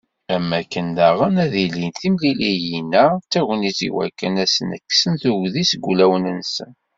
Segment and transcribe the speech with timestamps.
[0.33, 6.71] Am wakken daɣen, ad ilint temliliyin-a d tagnit i wakken ad sen-kksen tuggdi seg ulawen-nsen.